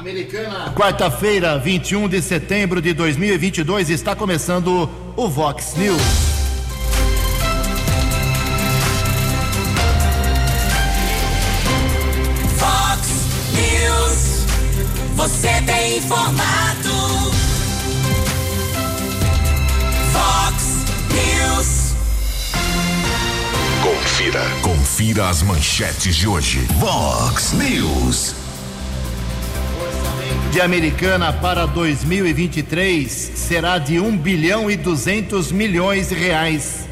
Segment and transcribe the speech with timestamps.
[0.00, 0.72] Americana.
[0.74, 6.00] Quarta-feira, 21 de setembro de 2022, está começando o Vox News.
[12.56, 13.08] Vox
[13.52, 14.46] News.
[15.16, 16.90] Você tem informado.
[20.12, 20.64] Vox
[21.12, 21.94] News.
[23.82, 24.40] Confira.
[24.62, 26.66] Confira as manchetes de hoje.
[26.78, 28.39] Vox News.
[30.50, 36.88] De Americana para 2023 será de 1 bilhão e 200 milhões de reais.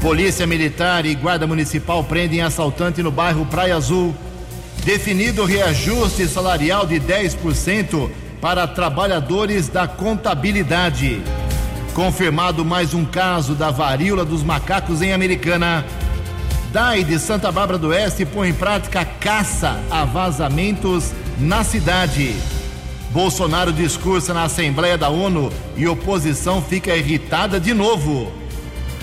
[0.00, 4.14] Polícia Militar e Guarda Municipal prendem assaltante no bairro Praia Azul.
[4.82, 11.20] Definido reajuste salarial de 10% para trabalhadores da contabilidade.
[11.92, 15.84] Confirmado mais um caso da varíola dos macacos em Americana.
[16.72, 22.55] DAI de Santa Bárbara do Oeste põe em prática caça a vazamentos na cidade.
[23.16, 28.30] Bolsonaro discursa na Assembleia da ONU e oposição fica irritada de novo.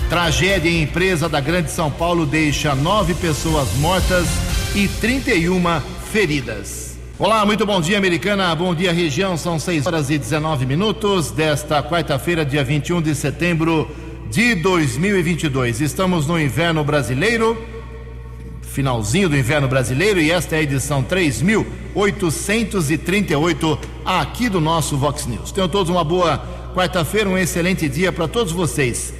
[0.08, 4.24] Tragédia em empresa da Grande São Paulo deixa nove pessoas mortas
[4.72, 5.80] e 31
[6.12, 6.96] feridas.
[7.18, 8.54] Olá, muito bom dia, americana.
[8.54, 9.36] Bom dia, região.
[9.36, 13.90] São 6 horas e 19 minutos desta quarta-feira, dia 21 de setembro
[14.30, 15.80] de 2022.
[15.80, 17.73] Estamos no inverno brasileiro
[18.74, 25.52] finalzinho do inverno brasileiro e esta é a edição 3838 aqui do nosso Vox News.
[25.52, 26.44] Tenham todos uma boa
[26.74, 29.14] quarta-feira, um excelente dia para todos vocês.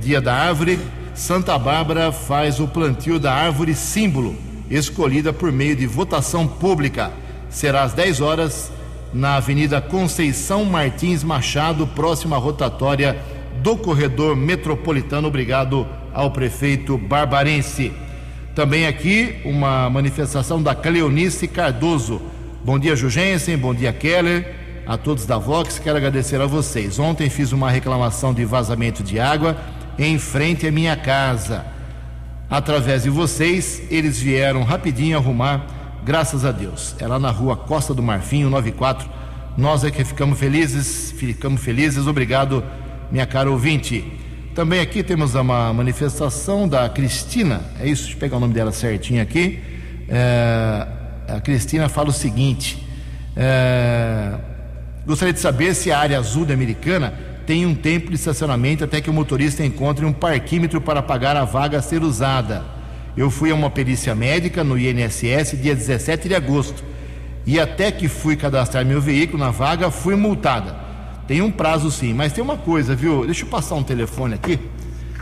[0.00, 0.78] dia da árvore,
[1.14, 4.34] Santa Bárbara faz o plantio da árvore símbolo,
[4.70, 7.10] escolhida por meio de votação pública.
[7.50, 8.72] Será às 10 horas
[9.12, 13.18] na Avenida Conceição Martins Machado, próxima rotatória
[13.62, 15.28] do corredor metropolitano.
[15.28, 17.92] Obrigado ao prefeito barbarense.
[18.54, 22.22] Também aqui uma manifestação da Cleonice Cardoso.
[22.64, 24.54] Bom dia, Jugensen, bom dia, Keller,
[24.86, 25.78] a todos da Vox.
[25.78, 26.98] Quero agradecer a vocês.
[26.98, 29.58] Ontem fiz uma reclamação de vazamento de água
[30.06, 31.64] em frente à minha casa.
[32.50, 35.64] Através de vocês, eles vieram rapidinho arrumar,
[36.04, 36.94] graças a Deus.
[36.98, 39.08] É lá na rua Costa do Marfim, 94.
[39.56, 42.06] Nós é que ficamos felizes, ficamos felizes.
[42.06, 42.62] Obrigado,
[43.10, 44.04] minha cara ouvinte.
[44.54, 48.70] Também aqui temos uma manifestação da Cristina, é isso, deixa eu pegar o nome dela
[48.70, 49.58] certinho aqui.
[50.08, 50.86] É,
[51.26, 52.86] a Cristina fala o seguinte:
[53.34, 54.34] é,
[55.06, 59.00] gostaria de saber se a área azul da Americana tem um tempo de estacionamento até
[59.00, 62.64] que o motorista encontre um parquímetro para pagar a vaga a ser usada.
[63.16, 66.82] Eu fui a uma perícia médica no INSS dia 17 de agosto
[67.44, 70.76] e até que fui cadastrar meu veículo na vaga fui multada.
[71.26, 73.24] Tem um prazo sim, mas tem uma coisa, viu?
[73.24, 74.58] Deixa eu passar um telefone aqui.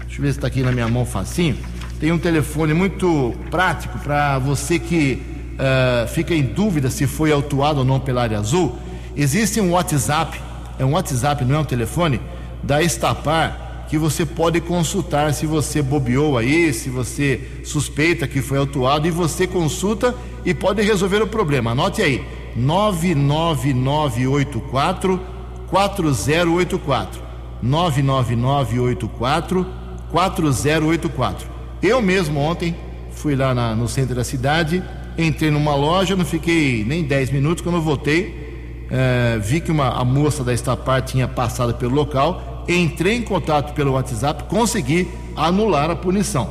[0.06, 1.56] Deixa eu ver se está aqui na minha mão facinho.
[1.98, 5.22] Tem um telefone muito prático para você que
[5.54, 8.78] uh, fica em dúvida se foi autuado ou não pela área azul.
[9.16, 10.41] Existe um WhatsApp
[10.80, 12.22] é um WhatsApp, não é um telefone,
[12.62, 18.56] da Estapar, que você pode consultar se você bobeou aí, se você suspeita que foi
[18.56, 21.72] autuado, e você consulta e pode resolver o problema.
[21.72, 22.24] Anote aí,
[22.56, 25.21] 99984
[25.68, 27.22] 4084.
[27.62, 29.66] 99984
[30.10, 31.47] 4084.
[31.83, 32.74] Eu mesmo ontem
[33.12, 34.83] fui lá na, no centro da cidade,
[35.18, 38.48] entrei numa loja, não fiquei nem 10 minutos quando eu voltei
[38.91, 43.72] é, vi que uma, a moça da Estapar tinha passado pelo local, entrei em contato
[43.72, 46.51] pelo WhatsApp, consegui anular a punição.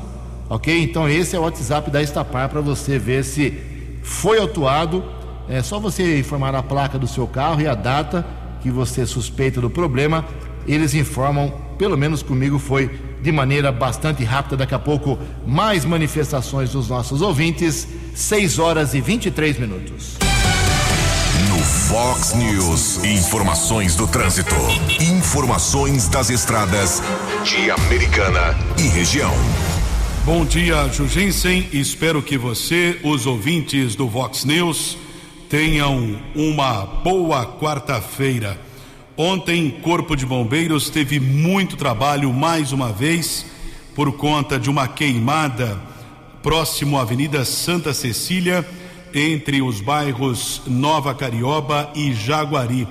[0.49, 0.81] Ok?
[0.81, 3.53] Então esse é o WhatsApp da Estapar para você ver se
[4.01, 5.03] foi autuado
[5.47, 8.25] É só você informar a placa do seu carro e a data
[8.61, 10.23] que você suspeita do problema.
[10.67, 14.57] Eles informam, pelo menos comigo foi de maneira bastante rápida.
[14.57, 17.87] Daqui a pouco, mais manifestações dos nossos ouvintes.
[18.13, 20.28] 6 horas e 23 minutos.
[21.69, 24.55] Fox News, informações do trânsito.
[24.99, 27.01] Informações das estradas
[27.43, 29.31] de Americana e região.
[30.25, 31.69] Bom dia, Jugensen.
[31.71, 34.97] Espero que você, os ouvintes do Vox News,
[35.47, 38.59] tenham uma boa quarta-feira.
[39.15, 43.45] Ontem, Corpo de Bombeiros teve muito trabalho mais uma vez
[43.93, 45.79] por conta de uma queimada
[46.41, 48.65] próximo à Avenida Santa Cecília,
[49.13, 52.87] entre os bairros Nova Carioba e Jaguari.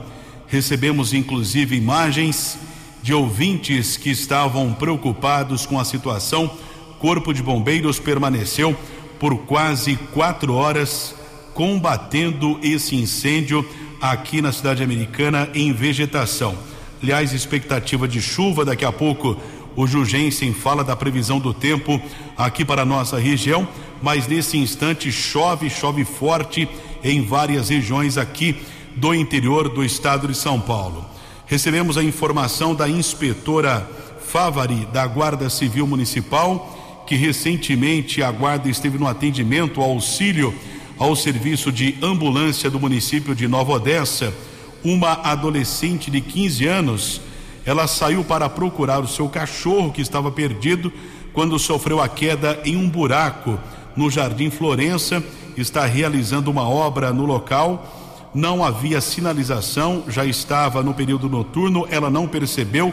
[0.47, 2.59] Recebemos inclusive imagens
[3.03, 6.50] de ouvintes que estavam preocupados com a situação.
[6.99, 8.76] Corpo de Bombeiros permaneceu
[9.19, 11.15] por quase quatro horas
[11.55, 13.69] combatendo esse incêndio
[14.00, 16.56] aqui na cidade americana em vegetação.
[17.03, 19.37] Aliás, expectativa de chuva, daqui a pouco
[19.79, 22.03] o Jugensen fala da previsão do tempo
[22.37, 23.69] aqui para a nossa região,
[24.03, 26.69] mas nesse instante chove, chove forte
[27.05, 28.57] em várias regiões aqui
[28.97, 31.07] do interior do estado de São Paulo.
[31.47, 33.89] Recebemos a informação da inspetora
[34.21, 40.53] Favari da Guarda Civil Municipal, que recentemente a guarda esteve no atendimento auxílio
[40.99, 44.35] ao serviço de ambulância do município de Nova Odessa,
[44.83, 47.28] uma adolescente de 15 anos,
[47.69, 50.91] ela saiu para procurar o seu cachorro que estava perdido
[51.35, 53.59] quando sofreu a queda em um buraco
[53.94, 55.23] no Jardim Florença,
[55.55, 58.31] está realizando uma obra no local.
[58.35, 62.91] Não havia sinalização, já estava no período noturno, ela não percebeu,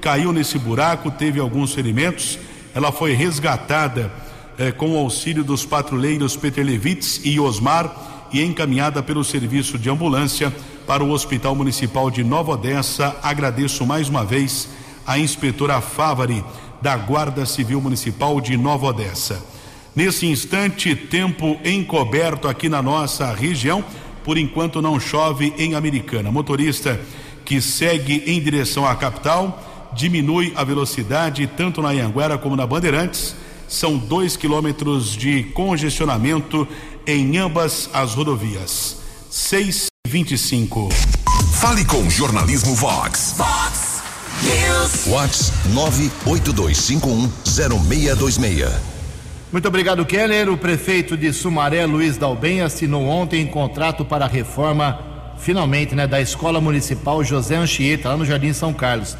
[0.00, 2.36] caiu nesse buraco, teve alguns ferimentos.
[2.74, 4.10] Ela foi resgatada
[4.58, 9.88] eh, com o auxílio dos patrulheiros Peter Levitz e Osmar e encaminhada pelo serviço de
[9.88, 10.52] ambulância
[10.86, 13.16] para o Hospital Municipal de Nova Odessa.
[13.22, 14.68] Agradeço mais uma vez
[15.06, 16.44] a inspetora Favari
[16.80, 19.44] da Guarda Civil Municipal de Nova Odessa.
[19.94, 23.84] Nesse instante, tempo encoberto aqui na nossa região.
[24.24, 26.32] Por enquanto não chove em Americana.
[26.32, 27.00] Motorista
[27.44, 29.62] que segue em direção à capital
[29.94, 33.36] diminui a velocidade tanto na Anhanguera como na Bandeirantes
[33.68, 36.66] são dois quilômetros de congestionamento
[37.06, 39.00] em ambas as rodovias.
[40.06, 40.88] 625.
[41.54, 43.34] Fale com Jornalismo Vox.
[43.36, 44.00] Vox
[44.42, 45.06] News.
[45.06, 45.52] Vox
[46.24, 48.70] 982510626.
[49.50, 50.48] Muito obrigado, Keller.
[50.48, 55.00] O prefeito de Sumaré, Luiz Dalben, assinou ontem contrato para a reforma,
[55.38, 59.16] finalmente, né, da Escola Municipal José Anchieta, lá no Jardim São Carlos.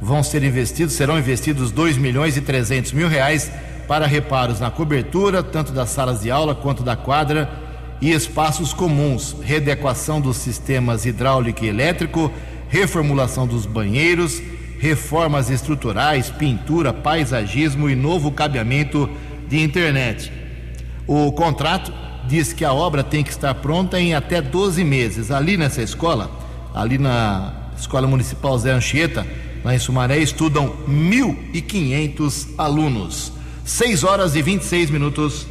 [0.00, 3.50] Vão ser investidos, serão investidos 2 milhões e 300 mil reais
[3.88, 7.69] para reparos na cobertura, tanto das salas de aula quanto da quadra
[8.00, 12.32] e espaços comuns, readequação dos sistemas hidráulico e elétrico,
[12.68, 14.40] reformulação dos banheiros,
[14.78, 19.08] reformas estruturais, pintura, paisagismo e novo cabeamento
[19.46, 20.32] de internet.
[21.06, 21.92] O contrato
[22.26, 25.30] diz que a obra tem que estar pronta em até 12 meses.
[25.30, 26.30] Ali nessa escola,
[26.72, 29.26] ali na Escola Municipal Zé Anchieta,
[29.64, 33.32] lá em Sumaré, estudam 1.500 alunos.
[33.64, 35.46] 6 horas e 26 minutos.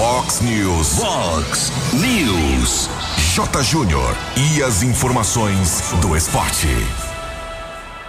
[0.00, 0.94] Fox News.
[0.94, 2.88] Vox News.
[3.34, 3.62] J.
[3.62, 4.16] Júnior.
[4.34, 6.68] E as informações do esporte.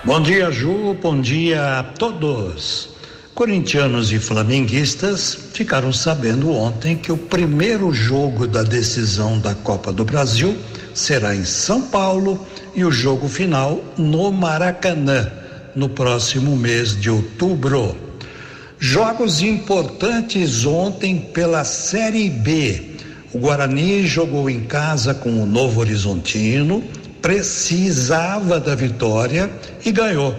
[0.01, 0.93] Bom dia, Ju.
[1.01, 2.91] Bom dia a todos.
[3.35, 10.05] Corintianos e flamenguistas ficaram sabendo ontem que o primeiro jogo da decisão da Copa do
[10.05, 10.57] Brasil
[10.93, 15.29] será em São Paulo e o jogo final no Maracanã
[15.75, 18.10] no próximo mês de outubro.
[18.83, 22.81] Jogos importantes ontem pela Série B.
[23.31, 26.83] O Guarani jogou em casa com o Novo Horizontino,
[27.21, 29.51] precisava da vitória
[29.85, 30.35] e ganhou.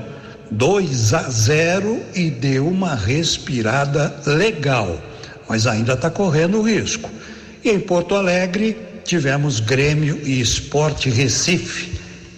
[0.50, 5.00] 2 a 0 e deu uma respirada legal,
[5.48, 7.08] mas ainda está correndo risco.
[7.64, 11.92] E em Porto Alegre tivemos Grêmio e Esporte Recife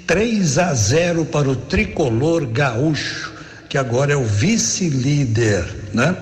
[0.07, 3.33] 3 a 0 para o tricolor gaúcho,
[3.75, 6.17] que agora é o vice-líder, né?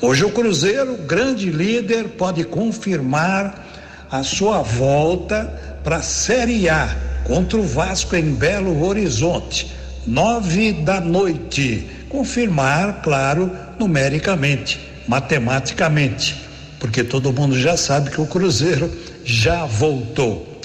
[0.00, 7.58] Hoje o Cruzeiro, grande líder, pode confirmar a sua volta para a Série A contra
[7.58, 9.72] o Vasco em Belo Horizonte,
[10.06, 11.88] nove da noite.
[12.08, 14.78] Confirmar, claro, numericamente,
[15.08, 16.40] matematicamente,
[16.78, 18.88] porque todo mundo já sabe que o Cruzeiro
[19.24, 20.60] já voltou.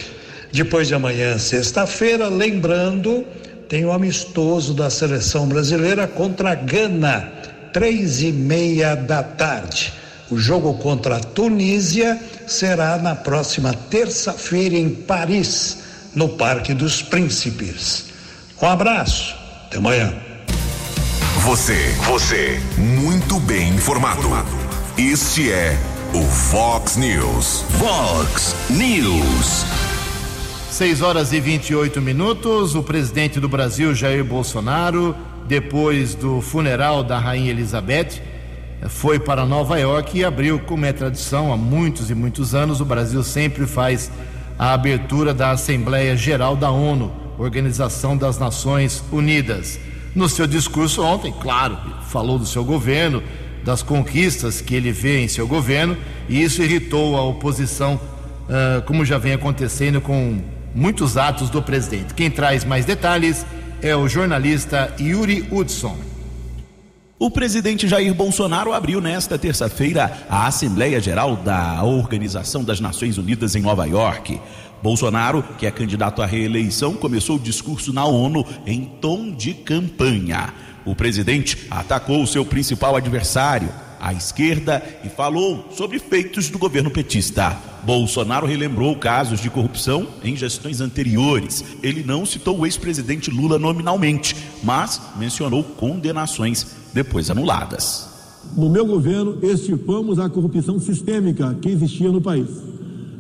[0.54, 3.26] Depois de amanhã, sexta-feira, lembrando,
[3.70, 7.32] tem o amistoso da seleção brasileira contra a Gana,
[7.74, 9.94] três e meia da tarde.
[10.30, 15.80] O jogo contra a Tunísia será na próxima terça-feira em Paris,
[16.14, 18.06] no Parque dos Príncipes.
[18.62, 20.14] Um abraço, até amanhã.
[21.42, 24.28] Você, você, muito bem informado.
[24.98, 25.78] Este é
[26.14, 27.64] o Fox News.
[27.80, 29.87] Fox News.
[30.78, 32.76] 6 horas e 28 minutos.
[32.76, 35.16] O presidente do Brasil, Jair Bolsonaro,
[35.48, 38.22] depois do funeral da Rainha Elizabeth,
[38.88, 42.86] foi para Nova York e abriu, como é tradição há muitos e muitos anos, o
[42.86, 44.12] Brasil sempre faz
[44.60, 49.80] a abertura da Assembleia Geral da ONU, Organização das Nações Unidas.
[50.14, 51.76] No seu discurso ontem, claro,
[52.08, 53.24] falou do seu governo,
[53.64, 55.98] das conquistas que ele vê em seu governo,
[56.30, 60.40] e isso irritou a oposição, uh, como já vem acontecendo com
[60.74, 62.14] muitos atos do presidente.
[62.14, 63.46] Quem traz mais detalhes
[63.82, 65.98] é o jornalista Yuri Hudson.
[67.20, 73.56] O presidente Jair Bolsonaro abriu nesta terça-feira a Assembleia Geral da Organização das Nações Unidas
[73.56, 74.40] em Nova York.
[74.84, 80.54] Bolsonaro, que é candidato à reeleição, começou o discurso na ONU em tom de campanha.
[80.86, 86.90] O presidente atacou o seu principal adversário, à esquerda e falou sobre feitos do governo
[86.90, 87.58] petista.
[87.84, 91.64] Bolsonaro relembrou casos de corrupção em gestões anteriores.
[91.82, 98.10] Ele não citou o ex-presidente Lula nominalmente, mas mencionou condenações depois anuladas.
[98.56, 102.50] No meu governo, extirpamos a corrupção sistêmica que existia no país.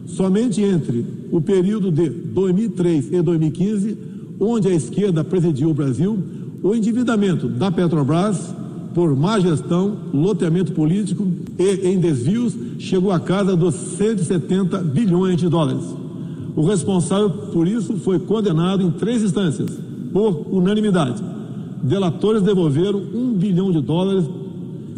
[0.06, 3.98] Somente entre o período de 2003 e 2015,
[4.40, 6.18] onde a esquerda presidiu o Brasil,
[6.64, 8.54] o endividamento da Petrobras
[8.98, 15.48] por má gestão, loteamento político e em desvios chegou à casa dos 170 bilhões de
[15.48, 15.84] dólares.
[16.56, 19.70] O responsável por isso foi condenado em três instâncias,
[20.12, 21.22] por unanimidade.
[21.84, 24.26] Delatores devolveram um bilhão de dólares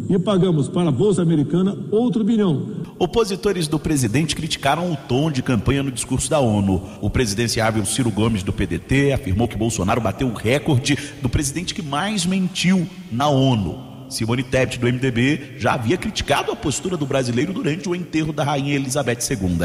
[0.08, 2.68] e pagamos para a Bolsa Americana outro bilhão.
[2.98, 6.82] Opositores do presidente criticaram o tom de campanha no discurso da ONU.
[7.02, 11.82] O presidenciável Ciro Gomes, do PDT, afirmou que Bolsonaro bateu o recorde do presidente que
[11.82, 13.89] mais mentiu na ONU.
[14.10, 18.42] Simone Tebet, do MDB, já havia criticado a postura do brasileiro durante o enterro da
[18.42, 19.58] rainha Elizabeth II.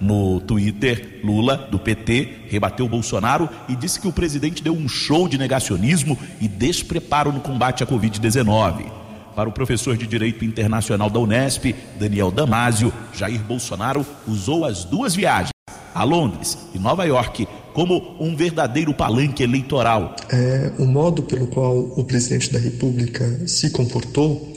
[0.00, 5.28] No Twitter, Lula, do PT, rebateu Bolsonaro e disse que o presidente deu um show
[5.28, 8.90] de negacionismo e despreparo no combate à Covid-19.
[9.36, 15.14] Para o professor de Direito Internacional da Unesp, Daniel Damasio, Jair Bolsonaro usou as duas
[15.14, 15.50] viagens,
[15.94, 20.16] a Londres e Nova York, como um verdadeiro palanque eleitoral.
[20.30, 24.52] É, o modo pelo qual o presidente da República se comportou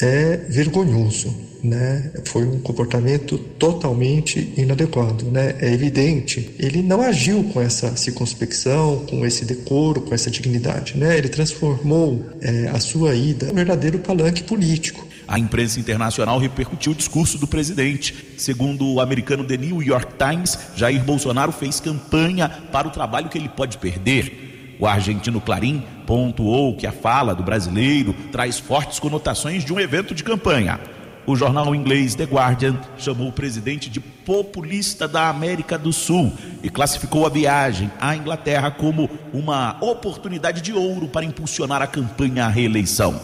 [0.00, 1.34] é vergonhoso.
[1.62, 2.10] Né?
[2.26, 5.54] Foi um comportamento totalmente inadequado, né?
[5.62, 11.16] É evidente, ele não agiu com essa circunspecção, com esse decoro, com essa dignidade, né?
[11.16, 15.06] Ele transformou é, a sua ida em um verdadeiro palanque político.
[15.26, 18.34] A imprensa internacional repercutiu o discurso do presidente.
[18.36, 23.38] Segundo o americano The New York Times, Jair Bolsonaro fez campanha para o trabalho que
[23.38, 24.76] ele pode perder.
[24.78, 30.14] O argentino Clarim pontuou que a fala do brasileiro traz fortes conotações de um evento
[30.14, 30.78] de campanha.
[31.26, 36.30] O jornal inglês The Guardian chamou o presidente de populista da América do Sul
[36.62, 42.44] e classificou a viagem à Inglaterra como uma oportunidade de ouro para impulsionar a campanha
[42.44, 43.18] à reeleição.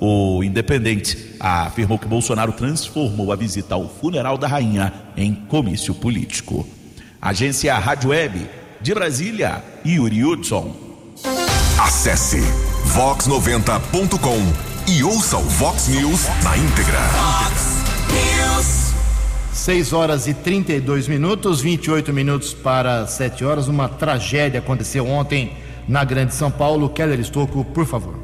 [0.00, 6.66] O Independente afirmou que Bolsonaro transformou a visita ao funeral da rainha em comício político.
[7.20, 8.48] Agência Rádio Web
[8.80, 10.74] de Brasília, Yuri Hudson.
[11.80, 12.40] Acesse
[12.94, 14.38] vox90.com
[14.90, 17.00] e ouça o Vox News na íntegra.
[17.00, 17.78] Fox
[18.12, 18.88] News.
[19.52, 23.68] 6 horas e 32 minutos, 28 minutos para 7 horas.
[23.68, 25.52] Uma tragédia aconteceu ontem
[25.86, 26.88] na Grande São Paulo.
[26.88, 28.17] Keller Estocco, por favor.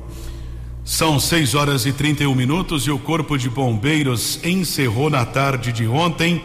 [0.85, 5.87] São 6 horas e 31 minutos e o Corpo de Bombeiros encerrou na tarde de
[5.87, 6.45] ontem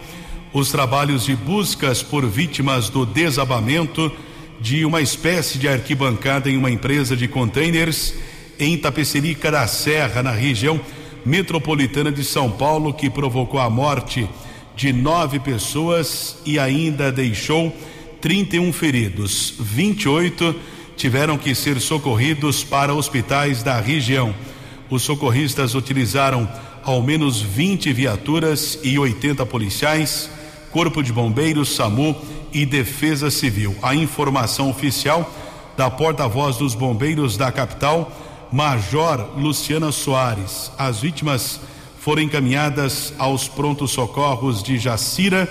[0.54, 4.10] os trabalhos de buscas por vítimas do desabamento
[4.62, 8.16] de uma espécie de arquibancada em uma empresa de containers
[8.58, 10.80] em Tapecerica da Serra, na região
[11.26, 14.26] metropolitana de São Paulo, que provocou a morte
[14.74, 17.76] de nove pessoas e ainda deixou
[18.22, 19.54] 31 feridos.
[19.60, 24.36] 28 tiveram que ser socorridos para hospitais da região.
[24.90, 26.48] Os socorristas utilizaram
[26.84, 30.30] ao menos 20 viaturas e 80 policiais,
[30.72, 32.14] Corpo de Bombeiros, SAMU
[32.52, 33.78] e Defesa Civil.
[33.82, 35.34] A informação oficial
[35.78, 38.12] da porta-voz dos bombeiros da capital,
[38.52, 40.70] Major Luciana Soares.
[40.78, 41.62] As vítimas
[42.02, 45.48] foram encaminhadas aos prontos socorros de Jacira,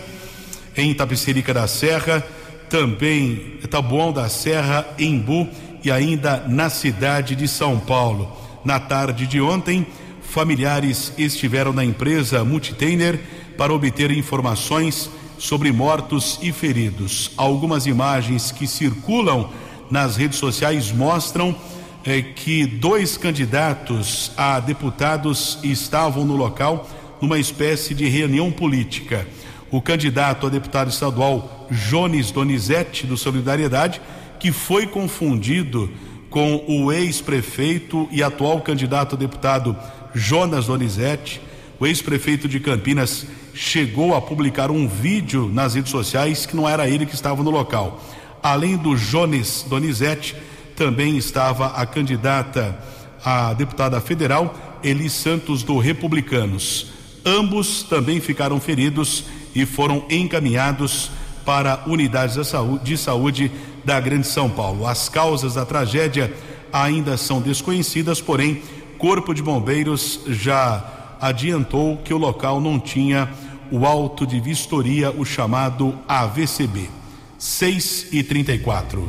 [0.76, 2.22] em Tapicerica da Serra
[2.68, 5.48] também Taboão da Serra, Embu
[5.84, 8.30] e ainda na cidade de São Paulo.
[8.64, 9.87] Na tarde de ontem
[10.22, 13.18] familiares estiveram na empresa Multitainer
[13.56, 17.30] para obter informações sobre mortos e feridos.
[17.37, 19.50] Algumas imagens que circulam
[19.90, 21.56] nas redes sociais mostram
[22.04, 26.88] eh, que dois candidatos a deputados estavam no local
[27.20, 29.26] numa espécie de reunião política.
[29.70, 34.00] O candidato a deputado estadual Jones Donizete, do Solidariedade,
[34.38, 35.90] que foi confundido
[36.30, 39.76] com o ex-prefeito e atual candidato a deputado
[40.14, 41.40] Jonas Donizete.
[41.80, 46.88] O ex-prefeito de Campinas chegou a publicar um vídeo nas redes sociais que não era
[46.88, 48.02] ele que estava no local.
[48.42, 50.37] Além do Jones Donizete,
[50.76, 52.78] também estava a candidata
[53.25, 56.87] a deputada federal Eli Santos do Republicanos.
[57.25, 61.10] Ambos também ficaram feridos e foram encaminhados
[61.48, 62.36] para unidades
[62.82, 63.50] de saúde
[63.82, 64.86] da Grande São Paulo.
[64.86, 66.30] As causas da tragédia
[66.70, 68.60] ainda são desconhecidas, porém,
[68.98, 73.30] Corpo de Bombeiros já adiantou que o local não tinha
[73.72, 76.90] o auto de vistoria, o chamado AVCB.
[77.38, 79.08] 6 e 34.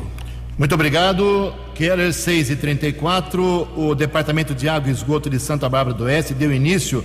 [0.56, 1.52] Muito obrigado.
[1.74, 3.68] Keller 6 e 34.
[3.76, 7.04] O Departamento de Água e Esgoto de Santa Bárbara do Oeste deu início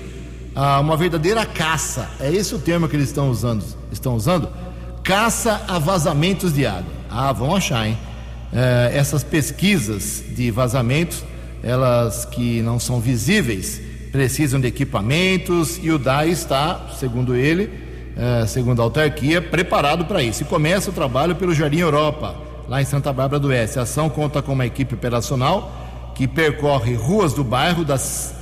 [0.55, 2.09] a uma verdadeira caça.
[2.21, 3.65] É esse o termo que eles estão usando.
[3.91, 4.47] Estão usando?
[5.05, 6.91] Caça a vazamentos de água.
[7.07, 7.95] Ah, vão achar, hein?
[8.51, 11.23] É, essas pesquisas de vazamentos,
[11.61, 13.79] elas que não são visíveis,
[14.11, 17.69] precisam de equipamentos e o DAI está, segundo ele,
[18.17, 20.41] é, segundo a autarquia, preparado para isso.
[20.41, 22.35] E começa o trabalho pelo Jardim Europa,
[22.67, 23.77] lá em Santa Bárbara do Oeste.
[23.77, 25.71] A ação conta com uma equipe operacional
[26.15, 28.33] que percorre ruas do bairro das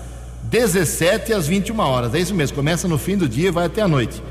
[0.44, 2.16] 17 às 21 horas.
[2.16, 4.24] É isso mesmo, começa no fim do dia e vai até a noite.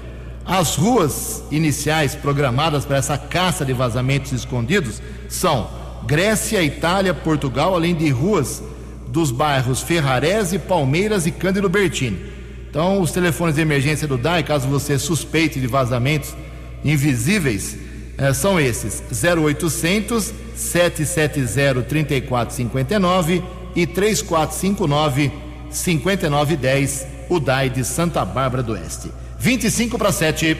[0.44, 5.68] As ruas iniciais programadas para essa caça de vazamentos escondidos são
[6.04, 8.62] Grécia, Itália, Portugal, além de ruas
[9.08, 12.32] dos bairros Ferrarese, Palmeiras e Cândido Bertini.
[12.68, 16.34] Então, os telefones de emergência do DAI, caso você suspeite de vazamentos
[16.82, 17.76] invisíveis,
[18.16, 23.42] eh, são esses: 0800 770 3459
[23.76, 25.30] e 3459
[25.70, 29.10] 5910, o DAI de Santa Bárbara do Oeste.
[29.42, 30.56] 25 para 7.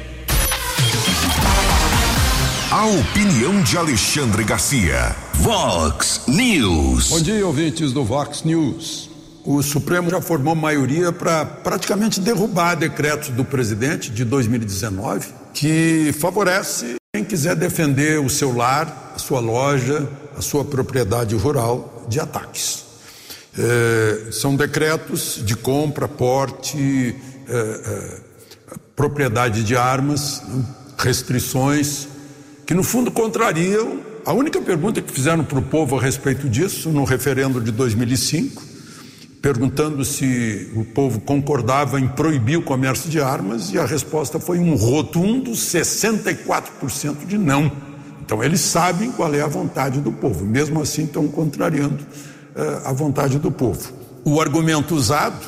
[2.68, 5.14] A opinião de Alexandre Garcia.
[5.34, 7.10] Vox News.
[7.10, 9.08] Bom dia, ouvintes do Vox News.
[9.44, 16.96] O Supremo já formou maioria para praticamente derrubar decretos do presidente de 2019 que favorece
[17.14, 22.82] quem quiser defender o seu lar, a sua loja, a sua propriedade rural de ataques.
[23.56, 27.14] É, são decretos de compra, porte,
[27.48, 28.31] é, é,
[28.94, 30.42] propriedade de armas,
[30.98, 32.08] restrições,
[32.66, 36.90] que no fundo contrariam a única pergunta que fizeram para o povo a respeito disso
[36.90, 38.62] no referendo de 2005,
[39.40, 44.60] perguntando se o povo concordava em proibir o comércio de armas, e a resposta foi
[44.60, 47.70] um rotundo 64% de não.
[48.24, 52.04] Então eles sabem qual é a vontade do povo, mesmo assim estão contrariando
[52.54, 53.92] uh, a vontade do povo.
[54.24, 55.44] O argumento usado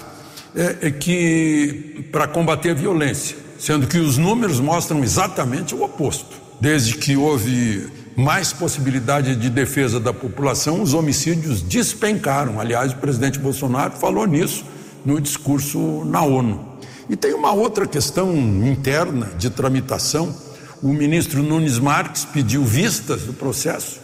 [0.54, 6.42] é, é que para combater a violência, sendo que os números mostram exatamente o oposto.
[6.60, 12.60] Desde que houve mais possibilidade de defesa da população, os homicídios despencaram.
[12.60, 14.64] Aliás, o presidente Bolsonaro falou nisso
[15.04, 16.74] no discurso na ONU.
[17.08, 20.34] E tem uma outra questão interna de tramitação.
[20.82, 24.00] O ministro Nunes Marques pediu vistas do processo,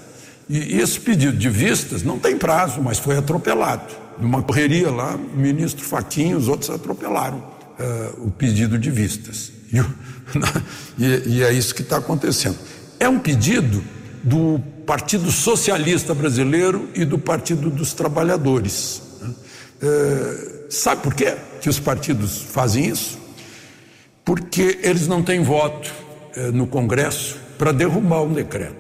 [0.48, 3.94] e esse pedido de vistas não tem prazo, mas foi atropelado.
[4.20, 9.52] Numa correria lá, o ministro Faquinha e os outros atropelaram uh, o pedido de vistas.
[9.72, 9.78] E,
[10.98, 12.58] e, e é isso que está acontecendo.
[12.98, 13.82] É um pedido
[14.22, 19.02] do Partido Socialista Brasileiro e do Partido dos Trabalhadores.
[19.82, 23.18] É, sabe por quê que os partidos fazem isso?
[24.24, 25.92] Porque eles não têm voto
[26.36, 28.79] é, no Congresso para derrubar um decreto.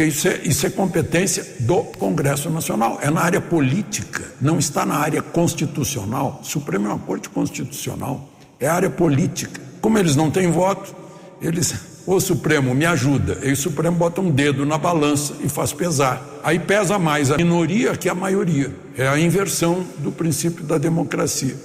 [0.00, 4.86] Porque isso é, isso é competência do Congresso Nacional, é na área política, não está
[4.86, 6.40] na área constitucional.
[6.42, 8.26] Supremo é uma corte constitucional,
[8.58, 9.60] é área política.
[9.78, 10.96] Como eles não têm voto,
[11.42, 11.74] eles
[12.06, 13.40] o Supremo me ajuda.
[13.42, 16.24] E o Supremo bota um dedo na balança e faz pesar.
[16.42, 18.74] Aí pesa mais a minoria que a maioria.
[18.96, 21.56] É a inversão do princípio da democracia.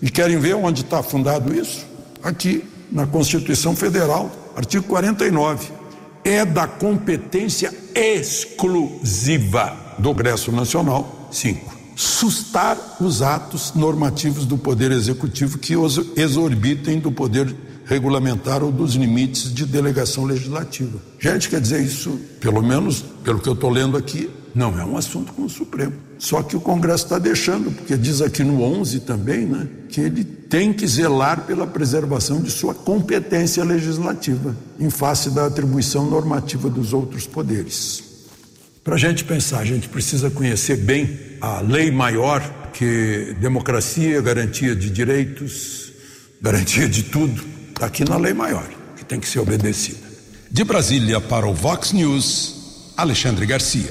[0.00, 1.84] E querem ver onde está fundado isso?
[2.22, 5.79] Aqui, na Constituição Federal, artigo 49.
[6.24, 11.28] É da competência exclusiva do Congresso Nacional.
[11.30, 11.78] 5.
[11.96, 15.74] Sustar os atos normativos do Poder Executivo que
[16.16, 17.54] exorbitem do Poder
[17.90, 20.96] regulamentar ou dos limites de delegação legislativa.
[21.18, 24.96] Gente, quer dizer, isso, pelo menos pelo que eu estou lendo aqui, não é um
[24.96, 25.94] assunto com o Supremo.
[26.16, 30.22] Só que o Congresso está deixando, porque diz aqui no 11 também, né, que ele
[30.22, 36.92] tem que zelar pela preservação de sua competência legislativa, em face da atribuição normativa dos
[36.92, 38.04] outros poderes.
[38.84, 44.76] Para a gente pensar, a gente precisa conhecer bem a lei maior, que democracia, garantia
[44.76, 45.92] de direitos,
[46.40, 50.06] garantia de tudo, está aqui na lei maior, que tem que ser obedecida.
[50.50, 53.90] De Brasília para o Vox News, Alexandre Garcia.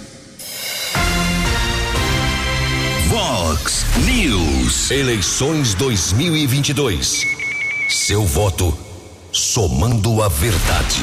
[3.08, 4.92] Vox News.
[4.92, 7.24] Eleições 2022.
[7.90, 8.78] Seu voto
[9.32, 11.02] somando a verdade.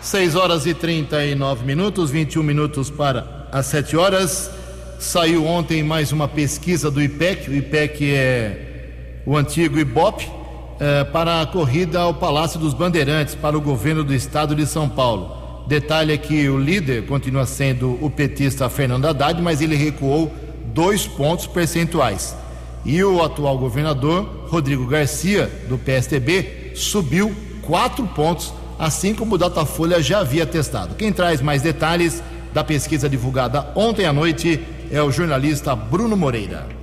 [0.00, 4.50] 6 horas e 39 minutos, 21 minutos para as 7 horas.
[4.98, 7.50] Saiu ontem mais uma pesquisa do IPEC.
[7.50, 10.35] O IPEC é o antigo IBOP
[10.78, 14.88] é, para a corrida ao Palácio dos Bandeirantes para o governo do estado de São
[14.88, 15.64] Paulo.
[15.66, 20.32] Detalhe é que o líder continua sendo o petista Fernando Haddad, mas ele recuou
[20.72, 22.36] dois pontos percentuais.
[22.84, 30.00] E o atual governador, Rodrigo Garcia, do PSDB, subiu quatro pontos, assim como o Datafolha
[30.00, 30.94] já havia testado.
[30.94, 32.22] Quem traz mais detalhes
[32.54, 34.60] da pesquisa divulgada ontem à noite
[34.92, 36.75] é o jornalista Bruno Moreira.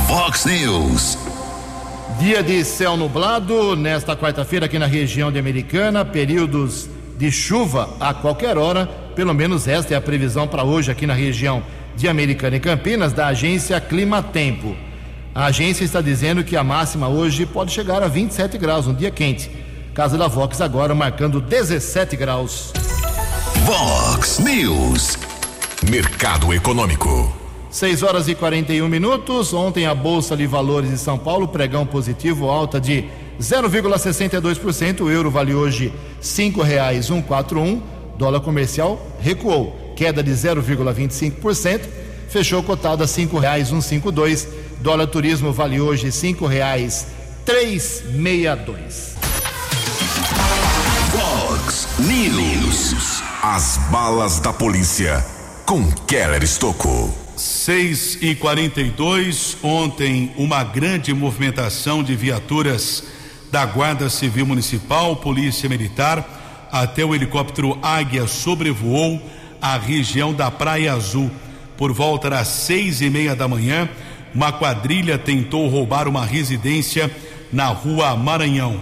[0.06, 1.16] Vox News.
[2.20, 8.12] Dia de céu nublado nesta quarta-feira aqui na região de Americana, períodos de chuva a
[8.12, 11.60] qualquer hora, pelo menos esta é a previsão para hoje aqui na região
[11.96, 14.76] de Americana e Campinas da agência Clima Tempo.
[15.34, 19.10] A agência está dizendo que a máxima hoje pode chegar a 27 graus, um dia
[19.10, 19.50] quente.
[19.92, 22.72] Casa da Vox agora marcando 17 graus.
[23.64, 25.18] Vox News.
[25.90, 27.36] Mercado Econômico.
[27.70, 29.52] 6 horas e 41 minutos.
[29.52, 33.06] Ontem a Bolsa de Valores de São Paulo, pregão positivo, alta de
[33.40, 35.00] 0,62%.
[35.00, 35.92] O euro vale hoje
[37.26, 37.97] quatro um.
[38.18, 41.82] Dólar comercial recuou, queda de 0,25%.
[42.28, 44.46] Fechou cotado a cinco reais um cinco dois.
[44.80, 47.06] Dólar turismo vale hoje cinco reais
[47.44, 49.14] três meia dois.
[51.12, 53.22] Vox News.
[53.40, 55.24] As balas da polícia
[55.64, 57.14] com Keller Estocou.
[57.36, 63.04] 6 e 42 ontem uma grande movimentação de viaturas
[63.50, 66.37] da Guarda Civil Municipal, Polícia Militar,
[66.70, 69.20] até o helicóptero Águia sobrevoou
[69.60, 71.30] a região da Praia Azul.
[71.76, 73.88] Por volta das seis e meia da manhã,
[74.34, 77.10] uma quadrilha tentou roubar uma residência
[77.52, 78.80] na rua Maranhão.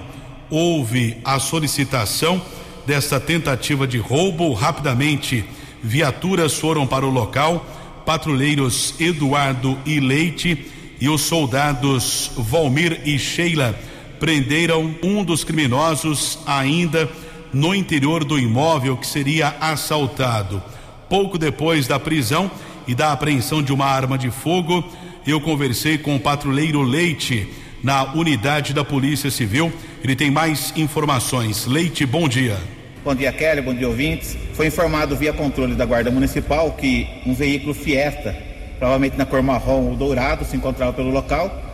[0.50, 2.40] Houve a solicitação
[2.86, 4.52] desta tentativa de roubo.
[4.52, 5.44] Rapidamente,
[5.82, 7.64] viaturas foram para o local.
[8.04, 10.66] Patrulheiros Eduardo e Leite
[11.00, 13.78] e os soldados Valmir e Sheila
[14.18, 17.10] prenderam um dos criminosos ainda
[17.52, 20.62] no interior do imóvel que seria assaltado.
[21.08, 22.50] Pouco depois da prisão
[22.86, 24.84] e da apreensão de uma arma de fogo,
[25.26, 29.72] Eu conversei com o patrulheiro Leite na unidade da Polícia Civil.
[30.04, 31.66] Ele tem mais informações.
[31.66, 32.56] Leite, bom dia.
[33.02, 33.60] Bom dia, Kelly.
[33.60, 34.36] Bom dia, ouvintes.
[34.54, 38.36] Foi informado via controle da Guarda Municipal que um veículo Fiesta,
[38.78, 41.66] provavelmente na cor marrom ou dourado, se encontrava pelo local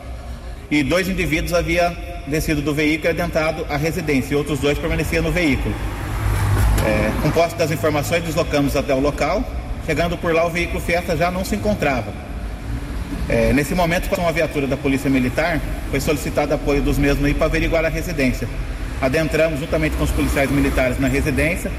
[0.72, 1.94] e dois indivíduos haviam
[2.26, 5.74] descido do veículo e adentrado à residência e outros dois permaneciam no veículo.
[6.86, 9.44] É, com posse das informações, deslocamos até o local.
[9.86, 12.12] Chegando por lá, o veículo Fiesta já não se encontrava.
[13.28, 17.34] É, nesse momento, com uma viatura da Polícia Militar, foi solicitado apoio dos mesmos aí
[17.34, 18.48] para averiguar a residência.
[19.00, 21.70] Adentramos juntamente com os policiais militares na residência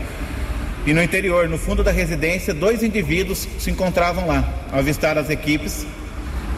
[0.86, 4.44] e no interior, no fundo da residência, dois indivíduos se encontravam lá.
[4.72, 5.86] Ao avistar as equipes,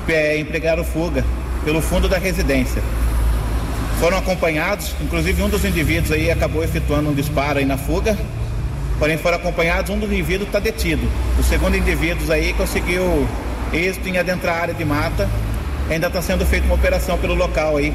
[0.07, 1.23] é, empregaram fuga
[1.63, 2.81] pelo fundo da residência.
[4.05, 8.15] Foram acompanhados, inclusive um dos indivíduos aí acabou efetuando um disparo aí na fuga,
[8.99, 11.01] porém foram acompanhados, um dos indivíduos está detido.
[11.39, 13.27] O segundo indivíduo aí conseguiu
[13.73, 15.27] êxito em adentrar a área de mata,
[15.89, 17.91] ainda está sendo feita uma operação pelo local aí,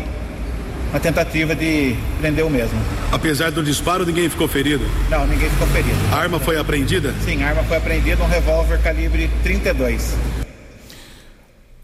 [0.90, 2.76] uma tentativa de prender o mesmo.
[3.12, 4.84] Apesar do disparo, ninguém ficou ferido?
[5.08, 5.96] Não, ninguém ficou ferido.
[6.10, 7.14] A arma foi apreendida?
[7.24, 10.16] Sim, a arma foi apreendida, um revólver calibre 32.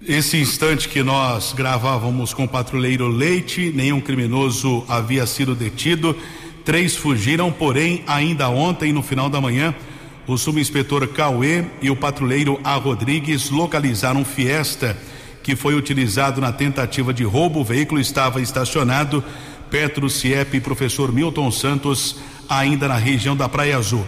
[0.09, 6.17] Esse instante que nós gravávamos com o patrulheiro Leite, nenhum criminoso havia sido detido.
[6.65, 9.75] Três fugiram, porém, ainda ontem, no final da manhã,
[10.25, 12.77] o subinspetor Cauê e o patrulheiro A.
[12.77, 14.97] Rodrigues localizaram Fiesta,
[15.43, 17.59] que foi utilizado na tentativa de roubo.
[17.59, 19.25] O veículo estava estacionado
[19.73, 22.15] perto do CIEP Professor Milton Santos,
[22.49, 24.07] ainda na região da Praia Azul.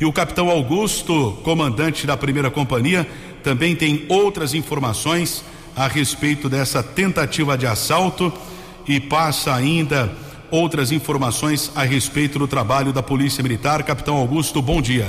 [0.00, 3.06] E o capitão Augusto, comandante da primeira companhia,
[3.42, 5.44] também tem outras informações
[5.76, 8.32] a respeito dessa tentativa de assalto
[8.86, 10.10] e passa ainda
[10.50, 13.82] outras informações a respeito do trabalho da Polícia Militar.
[13.82, 15.06] Capitão Augusto, bom dia.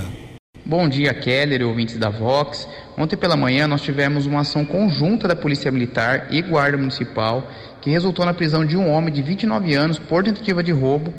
[0.63, 2.67] Bom dia, Keller, ouvintes da Vox.
[2.97, 7.47] Ontem pela manhã nós tivemos uma ação conjunta da Polícia Militar e Guarda Municipal
[7.81, 11.11] que resultou na prisão de um homem de 29 anos por tentativa de roubo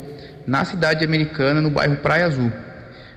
[0.47, 2.51] na cidade americana, no bairro Praia Azul.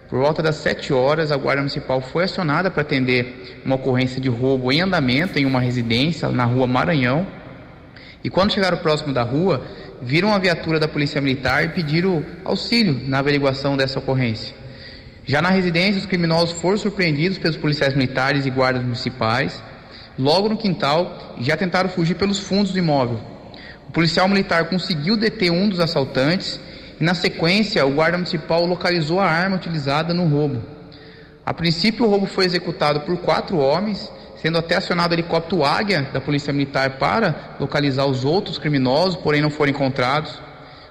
[0.08, 4.28] Por volta das 7 horas, a Guarda Municipal foi acionada para atender uma ocorrência de
[4.28, 7.26] roubo em andamento em uma residência na rua Maranhão.
[8.22, 9.66] E quando chegaram próximo da rua,
[10.00, 14.54] viram a viatura da Polícia Militar e pediram auxílio na averiguação dessa ocorrência.
[15.24, 19.60] Já na residência, os criminosos foram surpreendidos pelos policiais militares e guardas municipais.
[20.16, 23.20] Logo no quintal, já tentaram fugir pelos fundos do imóvel.
[23.88, 26.60] O policial militar conseguiu deter um dos assaltantes
[26.98, 30.62] na sequência o guarda municipal localizou a arma utilizada no roubo.
[31.44, 36.08] A princípio o roubo foi executado por quatro homens, sendo até acionado o helicóptero Águia
[36.12, 40.40] da Polícia Militar para localizar os outros criminosos, porém não foram encontrados.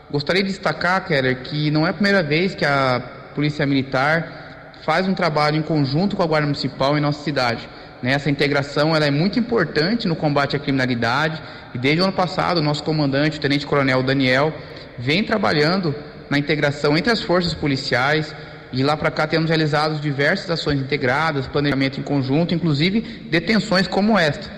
[0.09, 3.01] Gostaria de destacar, Keller, que não é a primeira vez que a
[3.33, 7.67] Polícia Militar faz um trabalho em conjunto com a Guarda Municipal em nossa cidade.
[8.05, 8.11] Né?
[8.11, 11.41] Essa integração ela é muito importante no combate à criminalidade
[11.73, 14.53] e desde o ano passado o nosso comandante, o Tenente Coronel Daniel,
[14.95, 15.95] vem trabalhando
[16.29, 18.35] na integração entre as forças policiais.
[18.71, 24.19] De lá para cá temos realizado diversas ações integradas, planejamento em conjunto, inclusive detenções como
[24.19, 24.51] esta.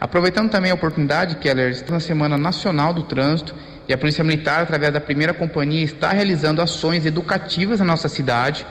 [0.00, 3.52] Aproveitando também a oportunidade, Keller, está na Semana Nacional do Trânsito
[3.88, 8.64] e a Polícia Militar, através da primeira companhia, está realizando ações educativas na nossa cidade.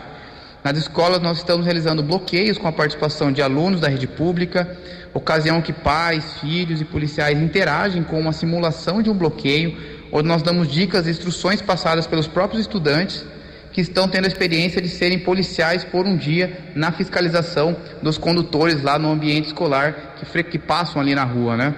[0.65, 4.75] Nas escolas, nós estamos realizando bloqueios com a participação de alunos da rede pública,
[5.13, 9.77] ocasião que pais, filhos e policiais interagem com uma simulação de um bloqueio
[10.11, 13.23] onde nós damos dicas e instruções passadas pelos próprios estudantes
[13.71, 18.81] que estão tendo a experiência de serem policiais por um dia na fiscalização dos condutores
[18.81, 21.75] lá no ambiente escolar que, que passam ali na rua, né?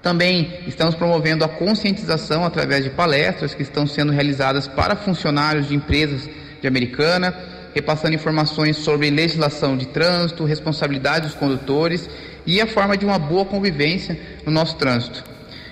[0.00, 5.74] Também estamos promovendo a conscientização através de palestras que estão sendo realizadas para funcionários de
[5.74, 7.34] empresas de Americana,
[7.74, 12.08] repassando informações sobre legislação de trânsito, responsabilidade dos condutores
[12.46, 15.24] e a forma de uma boa convivência no nosso trânsito.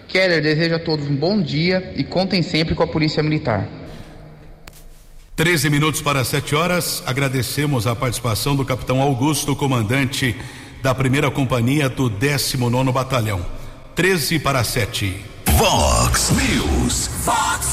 [0.08, 3.66] Keller deseja a todos um bom dia e contem sempre com a Polícia Militar.
[5.36, 7.02] 13 minutos para 7 horas.
[7.06, 10.36] Agradecemos a participação do capitão Augusto, comandante
[10.82, 13.40] da primeira companhia do 19 Batalhão.
[13.94, 15.24] 13 para 7.
[15.46, 17.08] Vox News.
[17.24, 17.68] Vox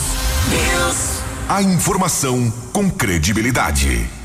[0.49, 1.19] News.
[1.49, 4.18] A informação com credibilidade.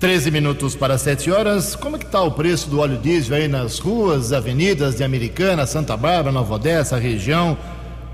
[0.00, 1.74] 13 minutos para 7 horas.
[1.74, 5.66] Como é que está o preço do óleo diesel aí nas ruas, avenidas de Americana,
[5.66, 7.58] Santa Bárbara, Nova Odessa, região?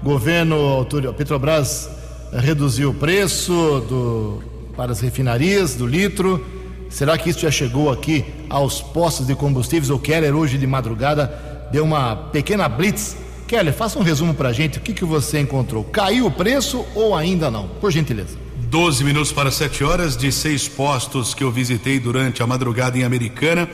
[0.03, 1.91] Governo Petrobras
[2.33, 3.53] reduziu o preço
[3.87, 4.43] do,
[4.75, 6.43] para as refinarias do litro.
[6.89, 9.91] Será que isso já chegou aqui aos postos de combustíveis?
[9.91, 13.15] O Keller hoje de madrugada deu uma pequena blitz.
[13.47, 14.79] Keller, faça um resumo para a gente.
[14.79, 15.85] O que, que você encontrou?
[15.85, 17.69] Caiu o preço ou ainda não?
[17.69, 18.44] Por gentileza.
[18.75, 23.05] 12 minutos para 7 horas, de seis postos que eu visitei durante a madrugada em
[23.05, 23.71] Americana.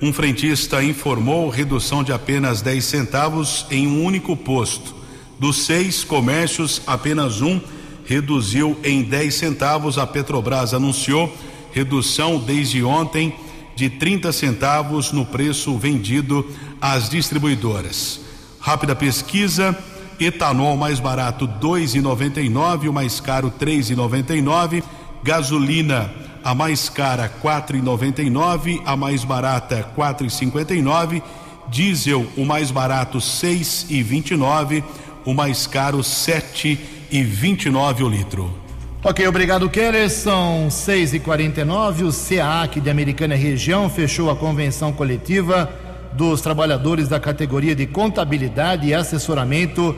[0.00, 4.94] um frentista informou redução de apenas 10 centavos em um único posto.
[5.38, 7.60] Dos seis comércios, apenas um
[8.06, 9.98] reduziu em 10 centavos.
[9.98, 11.30] A Petrobras anunciou
[11.70, 13.34] redução desde ontem
[13.76, 16.42] de 30 centavos no preço vendido
[16.80, 18.18] às distribuidoras.
[18.58, 19.76] Rápida pesquisa:
[20.20, 24.82] etanol mais barato 2,99, o mais caro 3,99,
[25.22, 26.10] gasolina
[26.44, 31.22] a mais cara 4,99, a mais barata 4,59,
[31.68, 34.82] diesel o mais barato 6,29,
[35.24, 38.68] o mais caro 7,29 o litro.
[39.04, 40.10] Ok, obrigado, Keller.
[40.10, 45.70] São 6 e 49 O CEAC de Americana Região fechou a convenção coletiva
[46.12, 49.96] dos trabalhadores da categoria de contabilidade e assessoramento.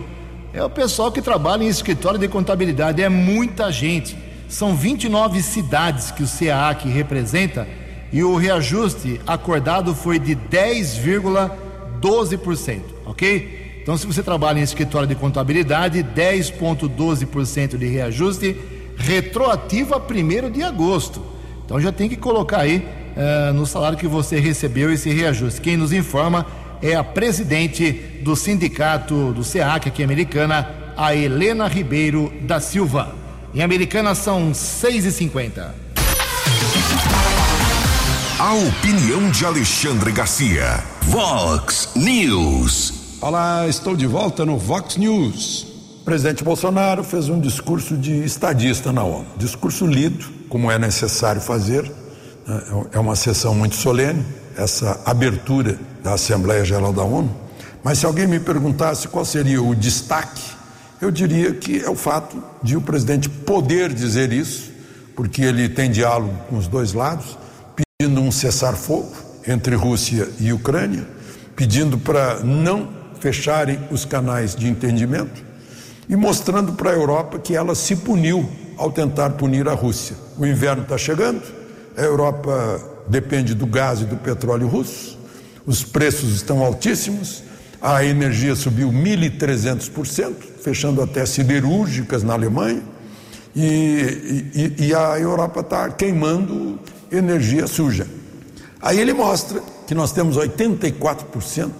[0.53, 4.17] É o pessoal que trabalha em escritório de contabilidade, é muita gente.
[4.49, 7.69] São 29 cidades que o CEAC representa
[8.13, 13.61] e o reajuste acordado foi de 10,12%, ok?
[13.83, 18.57] Então, se você trabalha em escritório de contabilidade, 10,12% de reajuste
[19.01, 21.23] retroativo a 1 de agosto.
[21.65, 25.61] Então já tem que colocar aí uh, no salário que você recebeu esse reajuste.
[25.61, 26.47] Quem nos informa
[26.83, 27.93] é a presidente
[28.23, 33.15] do sindicato do SEAC aqui americana, a Helena Ribeiro da Silva.
[33.55, 35.71] Em Americana são 6h50.
[38.39, 40.83] A opinião de Alexandre Garcia.
[41.03, 43.19] Vox News.
[43.21, 45.67] Olá, estou de volta no Vox News.
[46.01, 49.27] O presidente Bolsonaro fez um discurso de estadista na ONU.
[49.37, 52.00] Discurso lido, como é necessário fazer.
[52.51, 52.63] Né?
[52.93, 54.25] É uma sessão muito solene,
[54.57, 57.31] essa abertura da Assembleia Geral da ONU.
[57.85, 60.43] Mas se alguém me perguntasse qual seria o destaque,
[61.01, 64.71] eu diria que é o fato de o presidente poder dizer isso,
[65.15, 67.39] porque ele tem diálogo com os dois lados,
[67.99, 69.13] pedindo um cessar-fogo
[69.47, 71.07] entre Rússia e Ucrânia,
[71.55, 72.89] pedindo para não
[73.21, 75.43] fecharem os canais de entendimento
[76.09, 80.17] e mostrando para a Europa que ela se puniu ao tentar punir a Rússia.
[80.37, 81.43] O inverno está chegando,
[82.01, 85.19] a Europa depende do gás e do petróleo russo,
[85.67, 87.43] os preços estão altíssimos,
[87.81, 92.83] a energia subiu 1.300%, fechando até siderúrgicas na Alemanha,
[93.55, 96.79] e, e, e a Europa está queimando
[97.13, 98.07] energia suja.
[98.81, 101.71] Aí ele mostra que nós temos 84%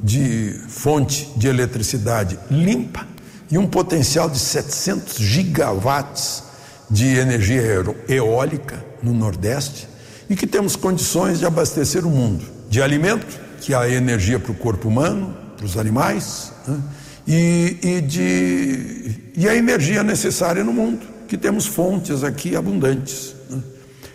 [0.00, 3.06] de fonte de eletricidade limpa
[3.48, 6.42] e um potencial de 700 gigawatts
[6.90, 7.62] de energia
[8.08, 9.88] eólica no Nordeste
[10.28, 14.50] e que temos condições de abastecer o mundo de alimento, que é a energia para
[14.50, 16.80] o corpo humano, para os animais, né?
[17.26, 23.34] e, e, de, e a energia necessária no mundo, que temos fontes aqui abundantes.
[23.50, 23.62] Né?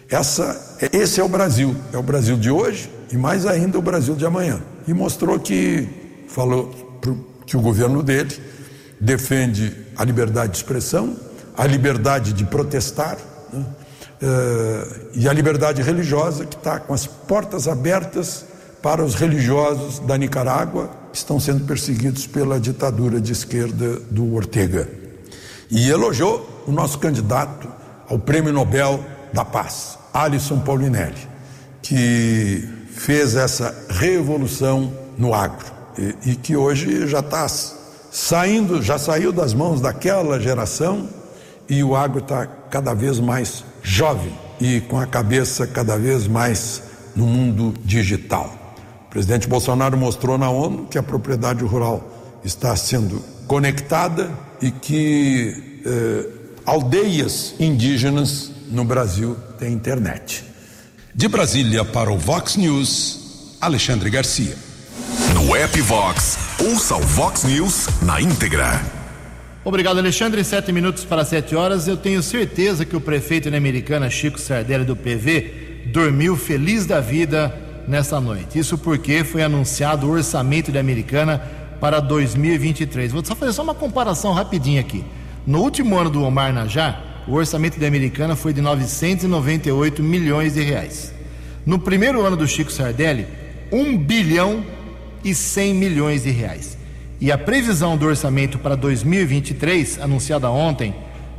[0.10, 4.15] Essa, esse é o Brasil, é o Brasil de hoje e mais ainda o Brasil
[4.15, 4.60] de amanhã.
[4.88, 5.88] E mostrou que,
[6.28, 7.00] falou
[7.45, 8.36] que o governo dele
[9.00, 11.15] defende a liberdade de expressão,
[11.56, 13.17] a liberdade de protestar
[13.54, 13.65] né?
[14.22, 18.46] Uh, e a liberdade religiosa, que está com as portas abertas
[18.82, 24.88] para os religiosos da Nicarágua que estão sendo perseguidos pela ditadura de esquerda do Ortega.
[25.70, 27.68] E elogiou o nosso candidato
[28.08, 29.04] ao Prêmio Nobel
[29.34, 31.28] da Paz, Alisson Paulinelli,
[31.82, 35.66] que fez essa revolução no agro
[35.98, 37.48] e, e que hoje já está
[38.12, 41.10] saindo, já saiu das mãos daquela geração
[41.70, 46.84] e o agro está cada vez mais jovem e com a cabeça cada vez mais
[47.16, 48.54] no mundo digital.
[49.08, 55.82] O presidente Bolsonaro mostrou na ONU que a propriedade rural está sendo conectada e que
[55.86, 56.30] eh,
[56.66, 60.44] aldeias indígenas no Brasil têm internet.
[61.16, 64.56] De Brasília para o Vox News, Alexandre Garcia.
[65.34, 68.97] No app Vox, ouça o Vox News na íntegra.
[69.68, 70.46] Obrigado, Alexandre.
[70.46, 71.90] Sete minutos para sete horas.
[71.90, 77.02] Eu tenho certeza que o prefeito da Americana, Chico Sardelli, do PV, dormiu feliz da
[77.02, 77.54] vida
[77.86, 78.58] nessa noite.
[78.58, 81.40] Isso porque foi anunciado o orçamento da Americana
[81.82, 83.12] para 2023.
[83.12, 85.04] Vou só fazer só uma comparação rapidinha aqui.
[85.46, 90.62] No último ano do Omar Najá, o orçamento da Americana foi de 998 milhões de
[90.62, 91.14] reais.
[91.66, 93.28] No primeiro ano do Chico Sardelli,
[93.70, 94.63] 1 bilhão
[95.26, 96.77] e 100 milhões de reais.
[97.20, 100.94] E a previsão do orçamento para 2023, anunciada ontem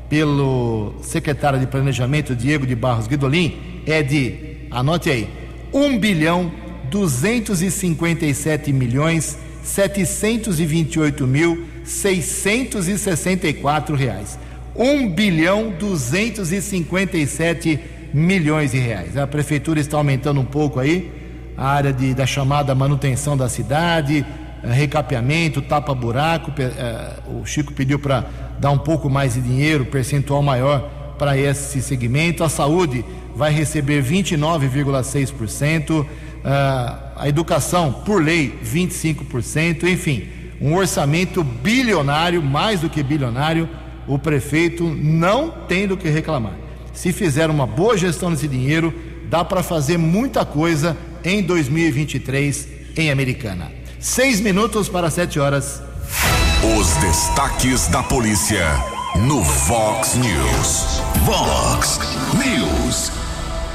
[0.08, 5.28] pelo secretário de Planejamento Diego de Barros Guidolin, é de, anote aí,
[5.72, 6.50] 1 bilhão
[6.90, 14.38] 257 milhões 728 mil 664 reais.
[14.74, 17.78] 1 bilhão 257
[18.12, 19.16] milhões de reais.
[19.16, 21.10] A prefeitura está aumentando um pouco aí
[21.56, 24.26] a área de, da chamada manutenção da cidade,
[24.62, 26.52] recapeamento, tapa-buraco.
[26.58, 28.24] Eh, o Chico pediu para
[28.58, 32.44] dar um pouco mais de dinheiro, percentual maior para esse segmento.
[32.44, 33.04] A saúde
[33.34, 36.06] vai receber 29,6%.
[36.44, 39.84] Ah, a educação, por lei, 25%.
[39.84, 40.28] Enfim,
[40.60, 43.68] um orçamento bilionário, mais do que bilionário.
[44.06, 46.54] O prefeito não tem do que reclamar.
[46.92, 48.94] Se fizer uma boa gestão desse dinheiro,
[49.28, 53.77] dá para fazer muita coisa em 2023 em Americana.
[54.00, 55.82] Seis minutos para sete horas.
[56.78, 58.64] Os destaques da polícia
[59.26, 61.02] no Vox News.
[61.24, 61.98] Vox
[62.34, 63.10] News.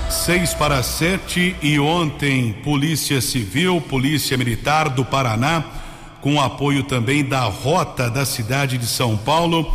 [0.09, 5.61] Seis para sete e ontem Polícia Civil, Polícia Militar do Paraná,
[6.21, 9.69] com apoio também da Rota da cidade de São Paulo,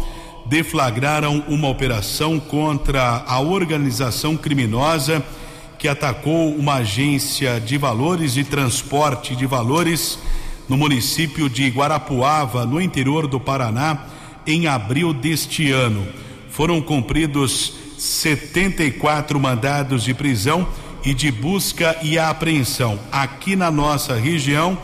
[0.46, 5.22] deflagraram uma operação contra a organização criminosa
[5.78, 10.18] que atacou uma agência de valores e transporte de valores
[10.69, 14.07] no município de Guarapuava, no interior do Paraná,
[14.47, 16.07] em abril deste ano.
[16.51, 20.66] Foram cumpridos 74 mandados de prisão
[21.05, 22.99] e de busca e apreensão.
[23.11, 24.77] Aqui na nossa região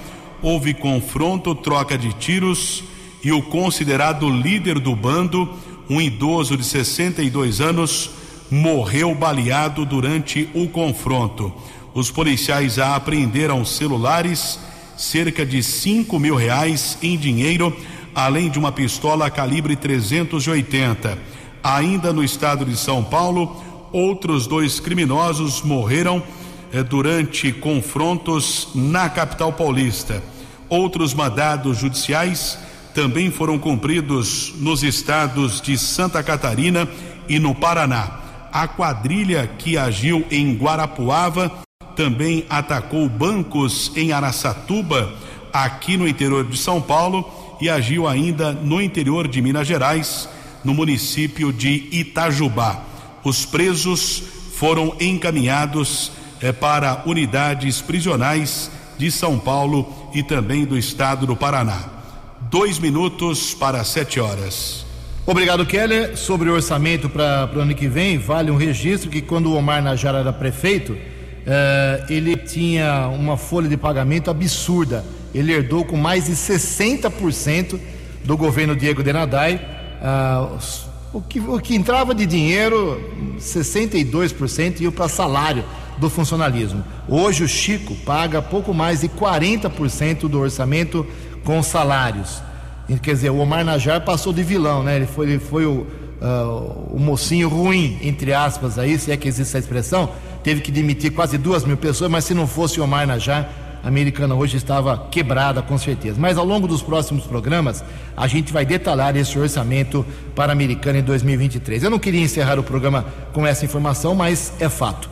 [0.43, 2.85] houve confronto, troca de tiros
[3.23, 5.49] e o considerado líder do bando,
[5.89, 8.11] um idoso de 62 anos,
[8.51, 11.53] morreu baleado durante o confronto.
[11.95, 14.59] Os policiais apreenderam celulares,
[14.97, 17.77] cerca de 5 mil reais em dinheiro,
[18.15, 21.19] além de uma pistola calibre 380.
[21.63, 26.23] Ainda no estado de São Paulo, outros dois criminosos morreram
[26.73, 30.23] eh, durante confrontos na capital paulista.
[30.69, 32.59] Outros mandados judiciais
[32.95, 36.89] também foram cumpridos nos estados de Santa Catarina
[37.29, 38.21] e no Paraná.
[38.53, 41.51] A quadrilha que agiu em Guarapuava
[41.97, 45.13] também atacou bancos em Araçatuba,
[45.53, 47.29] aqui no interior de São Paulo,
[47.61, 50.29] e agiu ainda no interior de Minas Gerais,
[50.65, 52.83] no município de Itajubá.
[53.23, 54.23] Os presos
[54.55, 61.85] foram encaminhados eh, para unidades prisionais de São Paulo e também do estado do Paraná.
[62.51, 64.85] Dois minutos para sete horas.
[65.27, 66.17] Obrigado, Keller.
[66.17, 69.83] Sobre o orçamento para o ano que vem, vale um registro que quando o Omar
[69.83, 70.97] Najar era prefeito,
[71.47, 75.05] eh, ele tinha uma folha de pagamento absurda.
[75.35, 77.79] Ele herdou com mais de 60%
[78.25, 79.61] do governo Diego Denadai.
[80.03, 80.59] Ah,
[81.13, 83.01] o, que, o que entrava de dinheiro,
[83.39, 85.65] 62% ia para salário
[85.99, 86.85] do funcionalismo.
[87.09, 91.07] Hoje o Chico paga pouco mais de 40% do orçamento
[91.45, 92.43] com salários.
[93.03, 94.97] Quer dizer, o Omar Najar passou de vilão, né?
[94.97, 95.87] Ele foi, ele foi o,
[96.21, 100.11] uh, o mocinho ruim, entre aspas, aí, se é que existe essa expressão.
[100.45, 103.49] Teve que demitir quase duas mil pessoas, mas se não fosse o Omar Najar,
[103.83, 106.21] a americana hoje estava quebrada, com certeza.
[106.21, 107.83] Mas ao longo dos próximos programas,
[108.15, 111.83] a gente vai detalhar esse orçamento para a americana em 2023.
[111.83, 115.09] Eu não queria encerrar o programa com essa informação, mas é fato.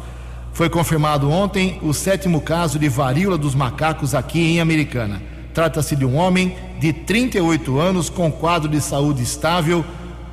[0.52, 5.22] Foi confirmado ontem o sétimo caso de varíola dos macacos aqui em Americana.
[5.54, 9.82] Trata-se de um homem de 38 anos com quadro de saúde estável,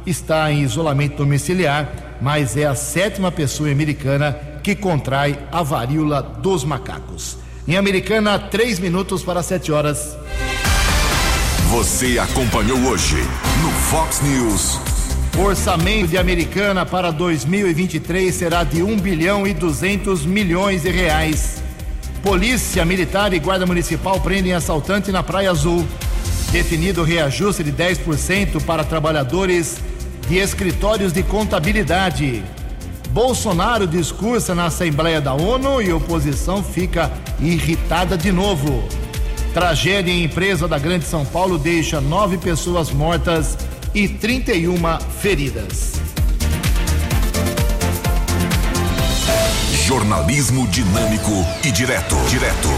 [0.05, 1.89] está em isolamento domiciliar,
[2.21, 7.37] mas é a sétima pessoa americana que contrai a varíola dos macacos.
[7.67, 10.15] Em Americana, três minutos para sete horas.
[11.71, 13.15] Você acompanhou hoje
[13.63, 14.79] no Fox News.
[15.39, 21.63] O orçamento de Americana para 2023 será de 1 bilhão e 200 milhões de reais.
[22.21, 25.83] Polícia Militar e Guarda Municipal prendem assaltante na Praia Azul.
[26.51, 29.77] Definido reajuste de 10% para trabalhadores
[30.27, 32.43] de escritórios de contabilidade.
[33.11, 38.83] Bolsonaro discursa na Assembleia da ONU e oposição fica irritada de novo.
[39.53, 43.57] Tragédia em empresa da Grande São Paulo deixa nove pessoas mortas
[43.95, 44.77] e 31
[45.19, 45.93] feridas.
[49.85, 51.31] Jornalismo dinâmico
[51.65, 52.15] e direto.
[52.29, 52.69] Direto.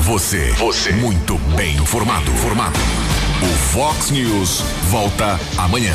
[0.00, 0.50] Você.
[0.52, 0.92] Você.
[0.92, 2.30] Muito bem informado.
[2.36, 2.78] Formado.
[3.42, 5.94] O Fox News volta amanhã.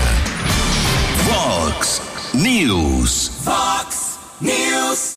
[1.26, 3.30] Fox News.
[3.46, 5.12] Fox News.